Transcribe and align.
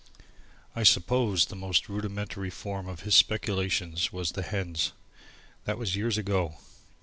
I 0.75 0.81
suppose 0.81 1.45
the 1.45 1.55
most 1.55 1.87
rudimentary 1.87 2.49
form 2.49 2.87
of 2.89 3.01
his 3.01 3.13
speculation 3.13 3.93
was 4.11 4.31
the 4.31 4.41
hens. 4.41 4.93
That 5.65 5.77
was 5.77 5.95
years 5.95 6.17
ago. 6.17 6.55